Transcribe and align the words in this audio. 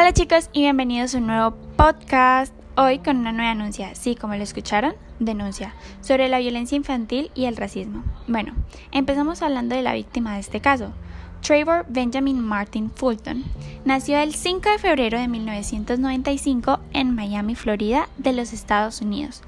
Hola 0.00 0.12
chicos 0.12 0.48
y 0.52 0.60
bienvenidos 0.60 1.12
a 1.12 1.18
un 1.18 1.26
nuevo 1.26 1.56
podcast. 1.76 2.54
Hoy 2.76 3.00
con 3.00 3.16
una 3.16 3.32
nueva 3.32 3.48
denuncia, 3.48 3.96
sí, 3.96 4.14
como 4.14 4.36
lo 4.36 4.44
escucharon, 4.44 4.94
denuncia 5.18 5.74
sobre 6.02 6.28
la 6.28 6.38
violencia 6.38 6.76
infantil 6.76 7.32
y 7.34 7.46
el 7.46 7.56
racismo. 7.56 8.04
Bueno, 8.28 8.54
empezamos 8.92 9.42
hablando 9.42 9.74
de 9.74 9.82
la 9.82 9.94
víctima 9.94 10.34
de 10.34 10.40
este 10.40 10.60
caso. 10.60 10.92
Trevor 11.40 11.84
Benjamin 11.88 12.38
Martin 12.38 12.92
Fulton 12.92 13.42
nació 13.84 14.18
el 14.18 14.36
5 14.36 14.70
de 14.70 14.78
febrero 14.78 15.18
de 15.18 15.26
1995 15.26 16.78
en 16.92 17.16
Miami, 17.16 17.56
Florida, 17.56 18.08
de 18.18 18.34
los 18.34 18.52
Estados 18.52 19.00
Unidos, 19.00 19.42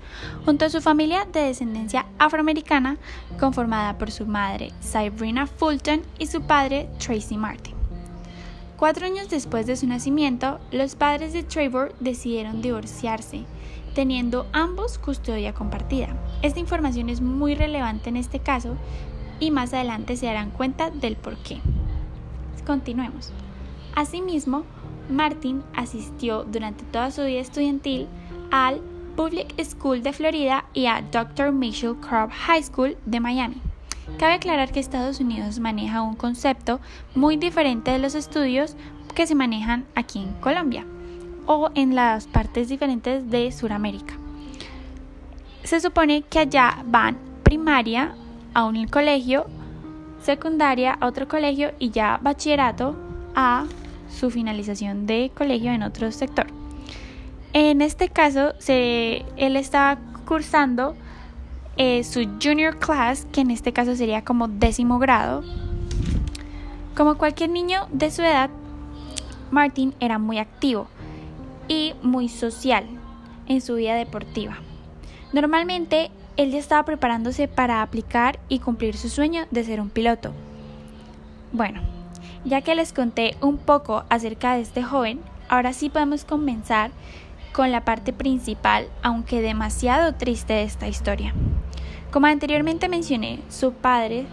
junto 0.45 0.65
a 0.65 0.71
su 0.71 0.81
familia 0.81 1.29
de 1.33 1.43
descendencia 1.43 2.07
afroamericana 2.19 2.97
conformada 3.39 3.99
por 3.99 4.11
su 4.11 4.27
madre 4.27 4.73
Sabrina 4.81 5.47
Fulton 5.47 6.03
y 6.19 6.27
su 6.27 6.43
padre 6.43 6.89
Tracy 6.99 7.37
Martin. 7.37 7.70
Cuatro 8.81 9.05
años 9.05 9.29
después 9.29 9.67
de 9.67 9.77
su 9.77 9.87
nacimiento, 9.87 10.59
los 10.73 10.95
padres 10.95 11.35
de 11.35 11.43
Trevor 11.43 11.95
decidieron 12.01 12.63
divorciarse, 12.63 13.45
teniendo 13.95 14.47
ambos 14.55 14.97
custodia 14.97 15.53
compartida. 15.53 16.17
Esta 16.41 16.61
información 16.61 17.11
es 17.11 17.21
muy 17.21 17.55
relevante 17.55 18.09
en 18.09 18.17
este 18.17 18.39
caso 18.39 18.79
y 19.39 19.51
más 19.51 19.75
adelante 19.75 20.17
se 20.17 20.25
darán 20.25 20.51
cuenta 20.51 20.89
del 20.91 21.17
por 21.17 21.37
qué. 21.43 21.61
Continuemos. 22.65 23.35
Asimismo, 23.95 24.65
Martin 25.11 25.63
asistió 25.75 26.45
durante 26.45 26.83
toda 26.85 27.11
su 27.11 27.23
vida 27.23 27.41
estudiantil 27.41 28.09
al 28.51 28.81
Public 29.15 29.63
School 29.63 30.03
de 30.03 30.15
Florida 30.15 30.65
y 30.73 30.87
a 30.87 31.03
Dr. 31.03 31.53
Mitchell 31.53 31.97
Crop 31.97 32.31
High 32.31 32.63
School 32.63 32.97
de 33.05 33.21
Miami. 33.21 33.61
Cabe 34.19 34.35
aclarar 34.35 34.71
que 34.73 34.81
Estados 34.81 35.21
Unidos 35.21 35.59
maneja 35.59 36.03
un 36.03 36.15
concepto 36.15 36.81
muy 37.15 37.37
diferente 37.37 37.91
de 37.91 37.99
los 37.99 38.15
estudios 38.15 38.77
que 39.15 39.27
se 39.27 39.35
manejan 39.35 39.87
aquí 39.95 40.21
en 40.21 40.33
Colombia 40.35 40.85
o 41.47 41.71
en 41.75 41.95
las 41.95 42.27
partes 42.27 42.69
diferentes 42.69 43.31
de 43.31 43.51
Sudamérica. 43.51 44.15
Se 45.65 45.81
supone 45.81 46.23
que 46.23 46.39
allá 46.39 46.83
van 46.87 47.19
primaria 47.43 48.15
a 48.55 48.65
un 48.65 48.87
colegio, 48.87 49.47
secundaria 50.23 50.97
a 51.01 51.07
otro 51.07 51.29
colegio 51.29 51.73
y 51.79 51.91
ya 51.91 52.19
bachillerato 52.23 52.97
a 53.35 53.65
su 54.11 54.31
finalización 54.31 55.07
de 55.07 55.31
colegio 55.35 55.73
en 55.73 55.83
otro 55.83 56.13
sector. 56.13 56.47
En 57.53 57.81
este 57.83 58.09
caso, 58.09 58.53
él 58.69 59.57
está 59.57 59.99
cursando 60.27 60.95
eh, 61.77 62.05
su 62.05 62.29
junior 62.43 62.79
class, 62.79 63.27
que 63.33 63.41
en 63.41 63.51
este 63.51 63.73
caso 63.73 63.97
sería 63.97 64.25
como 64.25 64.49
décimo 64.49 64.99
grado. 64.99 65.43
Como 66.97 67.17
cualquier 67.17 67.51
niño 67.51 67.87
de 67.93 68.11
su 68.11 68.23
edad, 68.23 68.51
Martin 69.51 69.95
era 70.01 70.19
muy 70.19 70.39
activo 70.39 70.87
y 71.69 71.95
muy 72.03 72.29
social 72.29 72.85
en 73.47 73.61
su 73.61 73.77
vida 73.77 73.95
deportiva. 73.95 74.59
Normalmente, 75.33 76.11
él 76.37 76.51
ya 76.51 76.59
estaba 76.59 76.85
preparándose 76.85 77.49
para 77.49 77.83
aplicar 77.83 78.39
y 78.49 78.59
cumplir 78.59 78.97
su 78.97 79.09
sueño 79.09 79.47
de 79.51 79.65
ser 79.65 79.81
un 79.81 79.91
piloto. 79.91 80.33
Bueno, 81.53 81.81
ya 82.45 82.63
que 82.63 82.75
les 82.75 82.93
conté 82.93 83.37
un 83.41 83.59
poco 83.59 84.05
acerca 84.09 84.55
de 84.55 84.63
este 84.63 84.83
joven, 84.83 85.21
ahora 85.49 85.73
sí 85.73 85.91
podemos 85.91 86.25
comenzar 86.25 86.91
con 87.53 87.73
la 87.73 87.85
parte 87.85 88.13
principal, 88.13 88.87
aunque 89.03 89.43
demasiado 89.43 90.15
triste 90.15 90.55
de 90.55 90.63
esta 90.63 90.89
historia. 90.89 91.35
Como 92.11 92.27
anteriormente 92.27 92.89
mencioné, 92.89 93.41
su 93.49 93.73
padre 93.73 94.27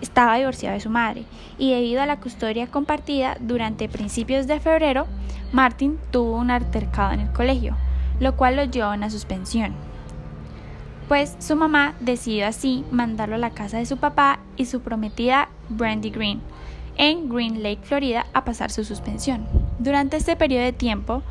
estaba 0.00 0.36
divorciado 0.36 0.74
de 0.74 0.80
su 0.80 0.90
madre 0.90 1.24
y 1.58 1.72
debido 1.72 2.02
a 2.02 2.06
la 2.06 2.20
custodia 2.20 2.68
compartida 2.68 3.36
durante 3.40 3.88
principios 3.88 4.46
de 4.46 4.60
febrero, 4.60 5.06
Martin 5.52 5.98
tuvo 6.10 6.36
un 6.36 6.50
altercado 6.50 7.12
en 7.12 7.20
el 7.20 7.32
colegio, 7.32 7.76
lo 8.20 8.36
cual 8.36 8.56
lo 8.56 8.64
llevó 8.64 8.90
a 8.90 8.94
una 8.94 9.10
suspensión. 9.10 9.74
Pues 11.08 11.36
su 11.38 11.56
mamá 11.56 11.94
decidió 12.00 12.46
así 12.46 12.84
mandarlo 12.90 13.34
a 13.34 13.38
la 13.38 13.50
casa 13.50 13.78
de 13.78 13.86
su 13.86 13.96
papá 13.98 14.38
y 14.56 14.66
su 14.66 14.80
prometida 14.80 15.48
Brandy 15.68 16.10
Green 16.10 16.40
en 16.96 17.28
Green 17.28 17.62
Lake, 17.62 17.80
Florida, 17.82 18.26
a 18.32 18.44
pasar 18.44 18.70
su 18.70 18.84
suspensión. 18.84 19.46
Durante 19.78 20.16
este 20.16 20.36
periodo 20.36 20.62
de 20.64 20.72
tiempo, 20.72 21.22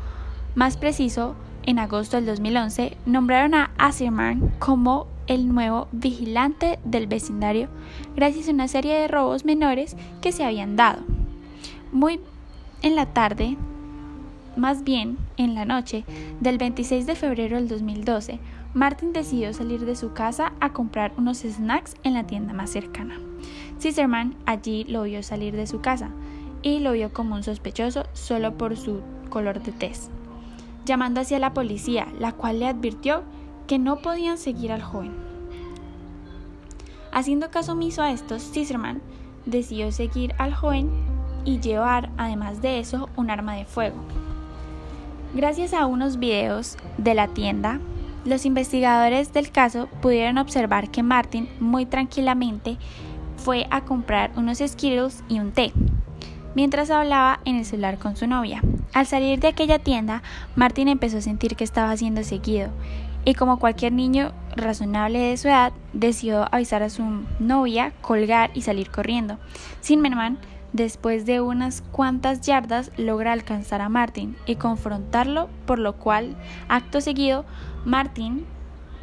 más 0.54 0.76
preciso, 0.76 1.34
en 1.64 1.78
agosto 1.78 2.16
del 2.16 2.26
2011, 2.26 2.96
nombraron 3.06 3.54
a 3.54 3.70
Asserman 3.78 4.52
como 4.58 5.06
el 5.26 5.48
nuevo 5.48 5.88
vigilante 5.92 6.78
del 6.84 7.06
vecindario 7.06 7.68
gracias 8.16 8.48
a 8.48 8.52
una 8.52 8.68
serie 8.68 8.94
de 8.94 9.08
robos 9.08 9.44
menores 9.44 9.96
que 10.20 10.32
se 10.32 10.44
habían 10.44 10.76
dado. 10.76 11.02
Muy 11.92 12.20
en 12.82 12.96
la 12.96 13.06
tarde, 13.06 13.56
más 14.56 14.84
bien 14.84 15.16
en 15.36 15.54
la 15.54 15.64
noche 15.64 16.04
del 16.40 16.58
26 16.58 17.06
de 17.06 17.14
febrero 17.14 17.56
del 17.56 17.68
2012, 17.68 18.38
Martin 18.74 19.12
decidió 19.12 19.52
salir 19.54 19.84
de 19.84 19.96
su 19.96 20.12
casa 20.12 20.52
a 20.60 20.72
comprar 20.72 21.12
unos 21.16 21.38
snacks 21.38 21.94
en 22.02 22.14
la 22.14 22.26
tienda 22.26 22.52
más 22.52 22.70
cercana. 22.70 23.18
Cicerman 23.80 24.34
allí 24.46 24.84
lo 24.84 25.04
vio 25.04 25.22
salir 25.22 25.54
de 25.54 25.66
su 25.66 25.80
casa 25.80 26.10
y 26.62 26.80
lo 26.80 26.92
vio 26.92 27.12
como 27.12 27.34
un 27.34 27.42
sospechoso 27.42 28.04
solo 28.12 28.56
por 28.56 28.76
su 28.76 29.00
color 29.28 29.62
de 29.62 29.72
tez, 29.72 30.10
llamando 30.84 31.20
hacia 31.20 31.38
la 31.38 31.54
policía, 31.54 32.08
la 32.18 32.32
cual 32.32 32.60
le 32.60 32.66
advirtió 32.66 33.22
que 33.66 33.78
no 33.78 33.96
podían 33.96 34.38
seguir 34.38 34.72
al 34.72 34.82
joven. 34.82 35.12
Haciendo 37.12 37.50
caso 37.50 37.72
omiso 37.72 38.02
a 38.02 38.10
estos, 38.10 38.42
Cicerman 38.42 39.00
decidió 39.46 39.92
seguir 39.92 40.34
al 40.38 40.54
joven 40.54 40.90
y 41.44 41.60
llevar, 41.60 42.10
además 42.16 42.60
de 42.62 42.80
eso, 42.80 43.08
un 43.16 43.30
arma 43.30 43.54
de 43.54 43.64
fuego. 43.64 43.96
Gracias 45.34 45.74
a 45.74 45.86
unos 45.86 46.18
videos 46.18 46.76
de 46.98 47.14
la 47.14 47.28
tienda, 47.28 47.80
los 48.24 48.46
investigadores 48.46 49.32
del 49.32 49.50
caso 49.50 49.88
pudieron 50.00 50.38
observar 50.38 50.90
que 50.90 51.02
Martin 51.02 51.48
muy 51.60 51.86
tranquilamente 51.86 52.78
fue 53.36 53.66
a 53.70 53.82
comprar 53.82 54.32
unos 54.36 54.58
Skittles 54.58 55.22
y 55.28 55.40
un 55.40 55.52
té, 55.52 55.72
mientras 56.54 56.90
hablaba 56.90 57.40
en 57.44 57.56
el 57.56 57.64
celular 57.64 57.98
con 57.98 58.16
su 58.16 58.26
novia. 58.26 58.62
Al 58.94 59.06
salir 59.06 59.40
de 59.40 59.48
aquella 59.48 59.78
tienda, 59.78 60.22
Martin 60.56 60.88
empezó 60.88 61.18
a 61.18 61.20
sentir 61.20 61.56
que 61.56 61.64
estaba 61.64 61.96
siendo 61.96 62.22
seguido 62.22 62.70
y 63.24 63.34
como 63.34 63.58
cualquier 63.58 63.92
niño 63.92 64.32
razonable 64.56 65.18
de 65.18 65.36
su 65.36 65.48
edad, 65.48 65.72
decidió 65.92 66.46
avisar 66.52 66.82
a 66.82 66.90
su 66.90 67.04
novia, 67.38 67.92
colgar 68.00 68.50
y 68.54 68.62
salir 68.62 68.90
corriendo. 68.90 69.38
Zimmerman, 69.82 70.38
después 70.72 71.26
de 71.26 71.40
unas 71.40 71.82
cuantas 71.92 72.40
yardas, 72.42 72.90
logra 72.96 73.32
alcanzar 73.32 73.80
a 73.80 73.88
Martin 73.88 74.36
y 74.46 74.56
confrontarlo, 74.56 75.48
por 75.66 75.78
lo 75.78 75.94
cual, 75.94 76.36
acto 76.68 77.00
seguido, 77.00 77.44
Martin 77.84 78.46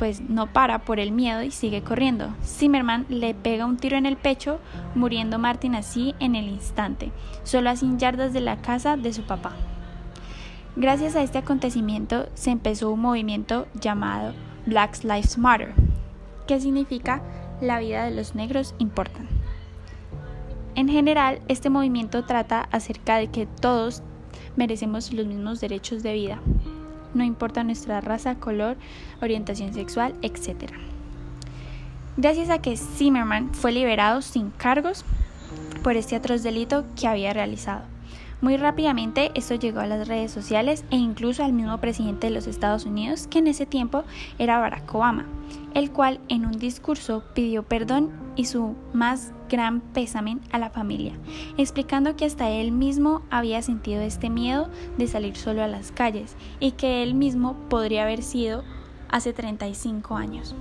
pues 0.01 0.19
no 0.19 0.47
para 0.47 0.79
por 0.79 0.99
el 0.99 1.11
miedo 1.11 1.43
y 1.43 1.51
sigue 1.51 1.83
corriendo. 1.83 2.33
Zimmerman 2.43 3.05
le 3.07 3.35
pega 3.35 3.67
un 3.67 3.77
tiro 3.77 3.97
en 3.97 4.07
el 4.07 4.17
pecho, 4.17 4.59
muriendo 4.95 5.37
Martin 5.37 5.75
así 5.75 6.15
en 6.19 6.33
el 6.33 6.47
instante, 6.47 7.11
solo 7.43 7.69
a 7.69 7.75
100 7.75 7.99
yardas 7.99 8.33
de 8.33 8.41
la 8.41 8.57
casa 8.57 8.97
de 8.97 9.13
su 9.13 9.21
papá. 9.21 9.51
Gracias 10.77 11.17
a 11.17 11.21
este 11.21 11.37
acontecimiento 11.37 12.29
se 12.33 12.49
empezó 12.49 12.91
un 12.91 13.01
movimiento 13.01 13.67
llamado 13.73 14.33
Black 14.65 15.03
Lives 15.03 15.37
Matter, 15.37 15.73
que 16.47 16.61
significa 16.61 17.21
la 17.59 17.79
vida 17.79 18.05
de 18.05 18.11
los 18.11 18.35
negros 18.35 18.73
importa. 18.79 19.19
En 20.75 20.87
general, 20.87 21.41
este 21.49 21.69
movimiento 21.69 22.23
trata 22.23 22.69
acerca 22.71 23.17
de 23.17 23.27
que 23.27 23.45
todos 23.45 24.01
merecemos 24.55 25.11
los 25.11 25.25
mismos 25.25 25.59
derechos 25.59 26.03
de 26.03 26.13
vida, 26.13 26.39
no 27.13 27.25
importa 27.25 27.65
nuestra 27.65 27.99
raza, 27.99 28.35
color, 28.35 28.77
orientación 29.21 29.73
sexual, 29.73 30.15
etc. 30.21 30.71
Gracias 32.15 32.49
a 32.49 32.61
que 32.61 32.77
Zimmerman 32.77 33.53
fue 33.53 33.73
liberado 33.73 34.21
sin 34.21 34.51
cargos 34.51 35.03
por 35.83 35.97
este 35.97 36.15
atroz 36.15 36.43
delito 36.43 36.85
que 36.95 37.07
había 37.07 37.33
realizado. 37.33 37.83
Muy 38.41 38.57
rápidamente 38.57 39.31
esto 39.35 39.53
llegó 39.53 39.81
a 39.81 39.87
las 39.87 40.07
redes 40.07 40.31
sociales 40.31 40.83
e 40.89 40.95
incluso 40.95 41.43
al 41.43 41.53
mismo 41.53 41.77
presidente 41.77 42.27
de 42.27 42.33
los 42.33 42.47
Estados 42.47 42.85
Unidos, 42.85 43.27
que 43.27 43.37
en 43.37 43.45
ese 43.45 43.67
tiempo 43.67 44.03
era 44.39 44.57
Barack 44.57 44.93
Obama, 44.95 45.27
el 45.75 45.91
cual 45.91 46.19
en 46.27 46.47
un 46.47 46.57
discurso 46.57 47.23
pidió 47.35 47.61
perdón 47.61 48.09
y 48.35 48.45
su 48.45 48.75
más 48.93 49.31
gran 49.47 49.79
pésame 49.79 50.39
a 50.51 50.57
la 50.57 50.71
familia, 50.71 51.13
explicando 51.57 52.15
que 52.15 52.25
hasta 52.25 52.49
él 52.49 52.71
mismo 52.71 53.21
había 53.29 53.61
sentido 53.61 54.01
este 54.01 54.31
miedo 54.31 54.69
de 54.97 55.05
salir 55.05 55.37
solo 55.37 55.61
a 55.61 55.67
las 55.67 55.91
calles 55.91 56.35
y 56.59 56.71
que 56.71 57.03
él 57.03 57.13
mismo 57.13 57.55
podría 57.69 58.03
haber 58.03 58.23
sido 58.23 58.63
hace 59.09 59.33
35 59.33 60.15
años. 60.15 60.55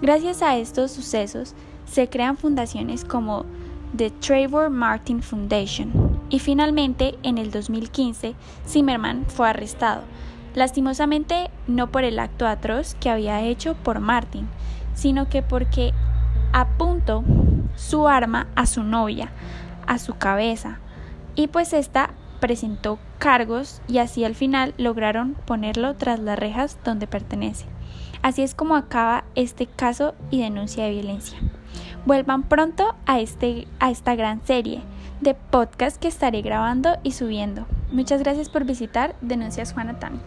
Gracias 0.00 0.40
a 0.40 0.56
estos 0.56 0.90
sucesos 0.90 1.54
se 1.84 2.08
crean 2.08 2.38
fundaciones 2.38 3.04
como 3.04 3.44
The 3.96 4.10
Trevor 4.10 4.70
Martin 4.70 5.22
Foundation. 5.22 6.20
Y 6.28 6.40
finalmente, 6.40 7.14
en 7.22 7.38
el 7.38 7.52
2015, 7.52 8.34
Zimmerman 8.66 9.24
fue 9.28 9.48
arrestado, 9.48 10.02
lastimosamente 10.54 11.50
no 11.68 11.92
por 11.92 12.02
el 12.02 12.18
acto 12.18 12.46
atroz 12.48 12.96
que 12.96 13.08
había 13.08 13.42
hecho 13.42 13.74
por 13.74 14.00
Martin, 14.00 14.48
sino 14.94 15.28
que 15.28 15.42
porque 15.42 15.92
apuntó 16.52 17.22
su 17.76 18.08
arma 18.08 18.48
a 18.56 18.66
su 18.66 18.82
novia, 18.82 19.30
a 19.86 19.98
su 19.98 20.16
cabeza, 20.16 20.78
y 21.36 21.46
pues 21.46 21.72
esta 21.72 22.10
presentó 22.40 22.98
cargos 23.18 23.80
y 23.86 23.98
así 23.98 24.24
al 24.24 24.34
final 24.34 24.74
lograron 24.76 25.34
ponerlo 25.46 25.94
tras 25.94 26.18
las 26.18 26.38
rejas 26.38 26.78
donde 26.84 27.06
pertenece. 27.06 27.66
Así 28.22 28.42
es 28.42 28.54
como 28.54 28.74
acaba 28.74 29.24
este 29.34 29.66
caso 29.66 30.14
y 30.30 30.40
denuncia 30.40 30.84
de 30.84 30.90
violencia. 30.90 31.38
Vuelvan 32.06 32.42
pronto 32.44 32.94
a, 33.06 33.20
este, 33.20 33.66
a 33.80 33.90
esta 33.90 34.14
gran 34.14 34.44
serie 34.44 34.82
de 35.20 35.34
podcast 35.34 36.00
que 36.00 36.08
estaré 36.08 36.42
grabando 36.42 36.98
y 37.02 37.12
subiendo. 37.12 37.66
Muchas 37.90 38.20
gracias 38.22 38.48
por 38.48 38.64
visitar 38.64 39.14
Denuncias 39.20 39.72
Juana 39.72 39.98
Tami. 39.98 40.18